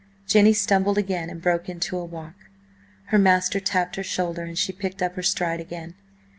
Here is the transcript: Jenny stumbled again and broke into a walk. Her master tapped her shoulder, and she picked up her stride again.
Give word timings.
Jenny 0.27 0.51
stumbled 0.53 0.97
again 0.97 1.29
and 1.29 1.39
broke 1.43 1.69
into 1.69 1.95
a 1.95 2.03
walk. 2.03 2.33
Her 3.09 3.19
master 3.19 3.59
tapped 3.59 3.97
her 3.97 4.03
shoulder, 4.03 4.41
and 4.41 4.57
she 4.57 4.73
picked 4.73 5.03
up 5.03 5.13
her 5.13 5.21
stride 5.21 5.59
again. 5.61 5.93